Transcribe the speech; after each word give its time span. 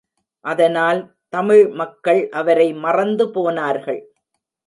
அதனால், 0.45 1.01
தமிழ் 1.29 1.67
மக்கள் 1.73 2.21
அவரை 2.31 2.67
மறந்து 2.77 3.27
போனார்கள். 3.31 4.01